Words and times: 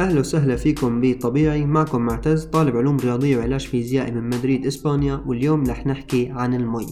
أهلا 0.00 0.20
وسهلا 0.20 0.56
فيكم 0.56 1.00
بطبيعي. 1.00 1.66
معكم 1.66 2.02
معتز 2.02 2.44
طالب 2.44 2.76
علوم 2.76 2.96
رياضية 2.96 3.36
وعلاج 3.36 3.66
فيزيائي 3.66 4.10
من 4.10 4.22
مدريد 4.22 4.66
إسبانيا. 4.66 5.22
واليوم 5.26 5.64
رح 5.70 5.86
نحكي 5.86 6.30
عن 6.30 6.54
المي. 6.54 6.86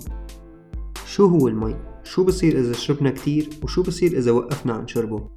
شو 1.07 1.27
هو 1.27 1.49
المي؟ 1.49 1.77
شو 2.05 2.25
بصير 2.25 2.59
إذا 2.59 2.73
شربنا 2.73 3.11
كتير؟ 3.11 3.49
وشو 3.63 3.83
بصير 3.83 4.19
إذا 4.19 4.31
وقفنا 4.31 4.73
عن 4.73 4.87
شربه؟ 4.87 5.29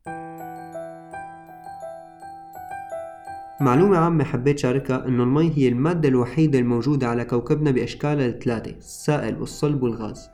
معلومة 3.62 3.98
عامة 3.98 4.24
حبيت 4.24 4.60
شاركها 4.60 5.08
إنه 5.08 5.24
المي 5.24 5.58
هي 5.58 5.68
المادة 5.68 6.10
الوحيدة 6.10 6.60
الموجودة 6.60 7.08
على 7.08 7.26
كوكبنا 7.26 7.72
بأشكالها 7.72 8.28
الثلاثة 8.28 8.72
السائل 8.72 9.40
والصلب 9.40 9.84
والغاز. 9.84 10.30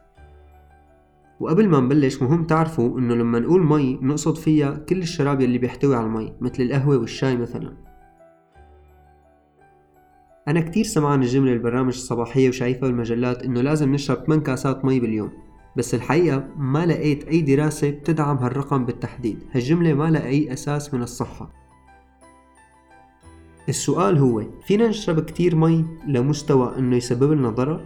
وقبل 1.40 1.70
ما 1.70 1.80
نبلش 1.80 2.22
مهم 2.22 2.44
تعرفوا 2.44 3.00
إنه 3.00 3.16
لما 3.16 3.40
نقول 3.40 3.66
مي 3.66 4.00
نقصد 4.02 4.38
فيها 4.38 4.72
كل 4.90 4.98
الشراب 4.98 5.42
يلي 5.42 5.58
بيحتوي 5.58 5.96
على 5.96 6.06
المي 6.06 6.34
مثل 6.42 6.64
القهوة 6.64 6.98
والشاي 6.98 7.38
مثلا. 7.38 7.74
أنا 10.48 10.62
كتير 10.62 10.84
سمعان 10.84 11.22
الجملة 11.22 11.54
البرامج 11.54 11.94
الصباحية 11.94 12.50
وشايفها 12.50 12.90
بالمجلات 12.90 13.44
إنه 13.44 13.62
لازم 13.62 13.94
نشرب 13.94 14.18
8 14.26 14.44
كاسات 14.44 14.86
مي 14.86 15.00
باليوم. 15.00 15.32
بس 15.78 15.96
الحقيقة 15.96 16.48
ما 16.58 16.86
لقيت 16.86 17.28
أي 17.28 17.42
دراسة 17.42 17.90
بتدعم 17.90 18.38
هالرقم 18.38 18.86
بالتحديد. 18.86 19.40
هالجملة 19.52 19.94
ما 19.94 20.10
لها 20.10 20.26
أي 20.26 20.54
أساس 20.54 20.94
من 20.94 21.04
الصحة. 21.04 21.54
السؤال 23.70 24.18
هو 24.18 24.44
فينا 24.68 24.88
نشرب 24.88 25.20
كتير 25.20 25.56
مي 25.56 25.86
لمستوى 26.08 26.78
إنه 26.78 26.96
يسبب 26.96 27.32
لنا 27.32 27.50
ضرر؟ 27.50 27.86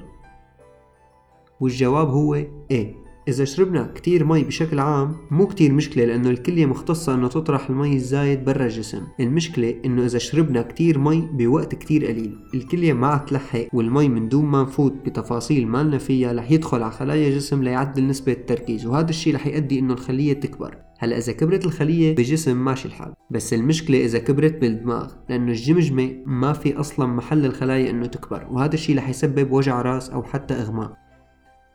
والجواب 1.60 2.08
هو 2.08 2.36
إيه. 2.72 3.09
إذا 3.30 3.46
شربنا 3.46 3.92
كتير 3.96 4.26
مي 4.26 4.44
بشكل 4.44 4.80
عام 4.80 5.16
مو 5.32 5.48
كتير 5.48 5.74
مشكلة 5.74 6.06
لأنه 6.06 6.30
الكلية 6.30 6.66
مختصة 6.66 7.14
إنه 7.14 7.28
تطرح 7.28 7.70
المي 7.70 7.96
الزايد 7.96 8.46
برا 8.46 8.66
الجسم. 8.66 9.02
المشكلة 9.20 9.76
إنه 9.86 10.06
إذا 10.06 10.18
شربنا 10.18 10.62
كتير 10.62 11.00
مي 11.00 11.30
بوقت 11.34 11.76
كتير 11.76 12.06
قليل. 12.06 12.36
الكلية 12.54 12.94
ما 12.94 13.18
تلحق 13.18 13.66
والمي 13.74 14.10
من 14.10 14.30
دون 14.30 14.46
ما 14.46 14.62
نفوت 14.64 14.94
بتفاصيل 15.06 15.68
مالنا 15.68 15.98
فيها 15.98 16.34
رح 16.34 16.52
يدخل 16.52 16.84
على 16.84 16.92
خلايا 16.92 17.28
الجسم 17.28 17.64
ليعدل 17.64 18.08
نسبة 18.08 18.32
التركيز 18.32 18.86
وهذا 18.86 19.10
الشي 19.10 19.32
رح 19.32 19.48
يؤدي 19.48 19.80
إنه 19.80 19.94
الخلية 19.94 20.34
تكبر. 20.34 20.78
هلأ 21.00 21.18
إذا 21.18 21.34
كبرت 21.34 21.66
الخلية 21.66 22.16
بجسم 22.16 22.66
ماشي 22.66 22.88
الحال. 22.88 23.14
بس 23.32 23.54
المشكلة 23.54 24.06
إذا 24.06 24.20
كبرت 24.20 24.62
بالدماغ 24.62 25.12
لأنه 25.30 25.52
الجمجمة 25.52 26.12
ما 26.26 26.54
في 26.54 26.80
أصلا 26.80 27.06
محل 27.06 27.46
الخلايا 27.46 27.90
إنه 27.90 28.06
تكبر 28.06 28.48
وهذا 28.52 28.74
الشيء 28.74 28.98
رح 28.98 29.10
يسبب 29.10 29.52
وجع 29.52 29.82
رأس 29.82 30.10
أو 30.10 30.24
حتى 30.24 30.54
إغماء. 30.54 31.09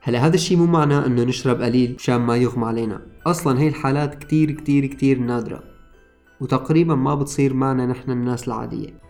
هلا 0.07 0.27
هذا 0.27 0.35
الشيء 0.35 0.57
مو 0.59 0.67
معناه 0.67 1.07
إنه 1.07 1.25
نشرب 1.25 1.63
قليل 1.63 1.95
مشان 1.99 2.17
ما 2.17 2.37
يغمى 2.37 2.65
علينا. 2.65 3.07
أصلا 3.27 3.61
هي 3.61 3.69
الحالات 3.69 4.15
كتير 4.15 4.51
كتير 4.51 4.87
كتير 4.87 5.19
نادرة. 5.19 5.63
وتقريبا 6.41 6.95
ما 6.95 7.15
بتصير 7.15 7.55
معنا 7.55 7.87
نحن 7.87 8.11
الناس 8.11 8.49
العادية. 8.49 9.01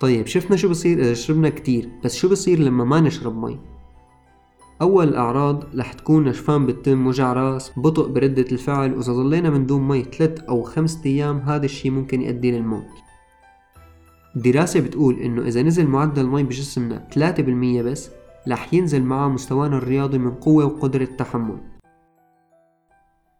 طيب 0.00 0.26
شفنا 0.26 0.56
شو 0.56 0.68
بصير؟ 0.68 0.98
اذا 0.98 1.14
شربنا 1.14 1.48
كتير. 1.48 1.88
بس 2.04 2.16
شو 2.16 2.28
بصير 2.28 2.58
لما 2.58 2.84
ما 2.84 3.00
نشرب 3.00 3.44
مي؟ 3.44 3.58
أول 4.82 5.08
الأعراض 5.08 5.76
رح 5.76 5.92
تكون 5.92 6.24
نشفان 6.24 6.66
بالتم 6.66 7.06
وجع 7.06 7.32
راس 7.32 7.72
بطء 7.76 8.08
بردة 8.08 8.46
الفعل. 8.52 8.94
وإذا 8.94 9.12
ضلينا 9.12 9.50
من 9.50 9.66
دون 9.66 9.88
مي 9.88 10.02
3 10.02 10.42
أو 10.48 10.62
5 10.62 11.00
أيام 11.06 11.38
هذا 11.38 11.64
الشي 11.64 11.90
ممكن 11.90 12.22
يؤدي 12.22 12.50
للموت. 12.50 12.86
دراسة 14.36 14.80
بتقول 14.80 15.18
إنه 15.18 15.42
إذا 15.42 15.62
نزل 15.62 15.86
معدل 15.86 16.22
المي 16.22 16.42
بجسمنا 16.42 17.08
3% 17.14 17.82
بس 17.82 18.10
رح 18.48 18.74
ينزل 18.74 19.02
معه 19.02 19.28
مستوانا 19.28 19.76
الرياضي 19.76 20.18
من 20.18 20.34
قوة 20.34 20.64
وقدرة 20.64 21.04
تحمل 21.04 21.58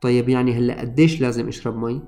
طيب 0.00 0.28
يعني 0.28 0.52
هلأ 0.58 0.80
قديش 0.80 1.20
لازم 1.20 1.48
اشرب 1.48 1.76
مي؟ 1.76 2.02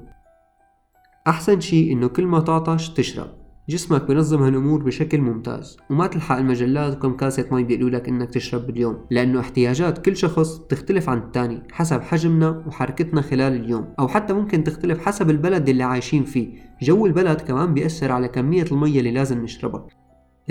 أحسن 1.26 1.60
شي 1.60 1.92
إنه 1.92 2.08
كل 2.08 2.26
ما 2.26 2.41
تعطش 2.41 2.88
تشرب. 2.88 3.38
جسمك 3.69 4.02
بنظم 4.02 4.42
هالأمور 4.42 4.82
بشكل 4.82 5.20
ممتاز 5.20 5.76
وما 5.91 6.06
تلحق 6.06 6.37
المجلات 6.37 6.97
وكم 6.97 7.16
كاسة 7.16 7.48
مي 7.53 7.64
بيقولوا 7.64 7.91
لك 7.91 8.08
إنك 8.08 8.31
تشرب 8.31 8.66
باليوم 8.66 9.06
لأنه 9.10 9.41
احتياجات 9.41 10.04
كل 10.04 10.16
شخص 10.16 10.58
تختلف 10.58 11.08
عن 11.08 11.19
الثاني 11.19 11.62
حسب 11.72 12.00
حجمنا 12.00 12.64
وحركتنا 12.66 13.20
خلال 13.20 13.53
اليوم 13.53 13.94
أو 13.98 14.08
حتى 14.08 14.32
ممكن 14.32 14.64
تختلف 14.64 14.98
حسب 15.06 15.31
البلد 15.31 15.69
اللي 15.69 15.82
عايشين 15.82 16.25
فيه. 16.25 16.48
جو 16.82 17.06
البلد 17.06 17.41
كمان 17.41 17.75
بيأثر 17.75 18.12
على 18.12 18.28
كمية 18.28 18.64
المية 18.72 18.98
اللي 18.98 19.10
لازم 19.10 19.42
نشربها. 19.42 19.87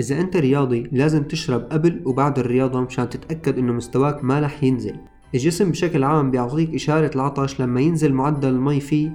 إذا 0.00 0.20
أنت 0.20 0.36
رياضي 0.36 0.88
لازم 0.92 1.22
تشرب 1.22 1.60
قبل 1.60 2.02
وبعد 2.04 2.38
الرياضة 2.38 2.80
مشان 2.80 3.08
تتأكد 3.08 3.58
إنه 3.58 3.72
مستواك 3.72 4.24
ما 4.24 4.40
رح 4.40 4.64
ينزل. 4.64 4.96
الجسم 5.34 5.70
بشكل 5.70 6.04
عام 6.04 6.30
بيعطيك 6.30 6.74
إشارة 6.74 7.10
العطش 7.14 7.60
لما 7.60 7.80
ينزل 7.80 8.12
معدل 8.12 8.48
المي 8.48 8.80
فيه 8.80 9.10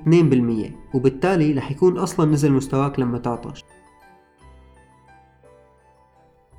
2% 0.91 0.95
وبالتالي 0.95 1.53
رح 1.53 1.71
يكون 1.71 1.97
أصلا 1.97 2.31
نزل 2.31 2.51
مستواك 2.51 2.99
لما 2.99 3.17
تعطش. 3.17 3.63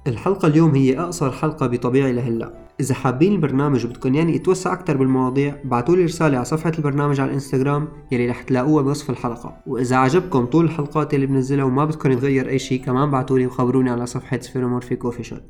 الحلقة 0.06 0.48
اليوم 0.48 0.74
هي 0.74 1.00
أقصر 1.00 1.30
حلقة 1.30 1.66
بطبيعي 1.66 2.12
لهلا 2.12 2.54
إذا 2.80 2.94
حابين 2.94 3.32
البرنامج 3.32 3.84
وبدكم 3.84 4.14
يعني 4.14 4.34
يتوسع 4.36 4.72
أكثر 4.72 4.96
بالمواضيع 4.96 5.56
بعتولي 5.64 6.04
رسالة 6.04 6.36
على 6.36 6.44
صفحة 6.44 6.72
البرنامج 6.78 7.20
على 7.20 7.28
الإنستغرام 7.28 7.88
يلي 8.12 8.28
رح 8.30 8.42
تلاقوها 8.42 8.82
بوصف 8.82 9.10
الحلقة. 9.10 9.56
وإذا 9.66 9.96
عجبكم 9.96 10.46
طول 10.46 10.64
الحلقات 10.64 11.14
اللي 11.14 11.26
بنزلها 11.26 11.64
وما 11.64 11.84
بدكم 11.84 12.12
يتغير 12.12 12.48
أي 12.48 12.58
شيء 12.58 12.84
كمان 12.84 13.10
بعتولي 13.10 13.46
وخبروني 13.46 13.90
على 13.90 14.06
صفحة 14.06 14.40
سفيرومورفيك 14.40 15.04
official 15.04 15.42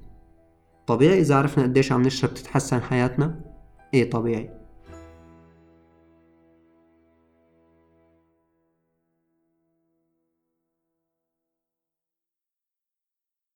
طبيعي 0.86 1.20
إذا 1.20 1.36
عرفنا 1.36 1.64
قديش 1.64 1.92
عم 1.92 2.02
نشرب 2.02 2.34
تتحسن 2.34 2.82
حياتنا؟ 2.82 3.40
إيه 3.94 4.10
طبيعي. 4.10 4.50